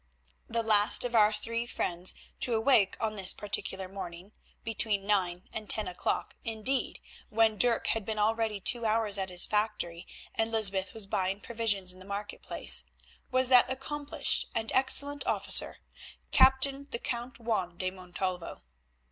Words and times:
The 0.49 0.63
last 0.63 1.05
of 1.05 1.13
our 1.13 1.31
three 1.31 1.67
friends 1.67 2.15
to 2.39 2.55
awake 2.55 2.97
on 2.99 3.15
this 3.15 3.35
particular 3.35 3.87
morning, 3.87 4.31
between 4.63 5.05
nine 5.05 5.47
and 5.53 5.69
ten 5.69 5.87
o'clock, 5.87 6.35
indeed, 6.43 6.99
when 7.29 7.55
Dirk 7.55 7.85
had 7.85 8.03
been 8.03 8.17
already 8.17 8.59
two 8.59 8.87
hours 8.87 9.19
at 9.19 9.29
his 9.29 9.45
factory 9.45 10.07
and 10.33 10.51
Lysbeth 10.51 10.95
was 10.95 11.05
buying 11.05 11.39
provisions 11.39 11.93
in 11.93 11.99
the 11.99 12.05
market 12.05 12.41
place, 12.41 12.83
was 13.29 13.49
that 13.49 13.69
accomplished 13.71 14.47
and 14.55 14.71
excellent 14.73 15.23
officer, 15.27 15.77
Captain 16.31 16.87
the 16.89 16.97
Count 16.97 17.39
Juan 17.39 17.77
de 17.77 17.91
Montalvo. 17.91 18.63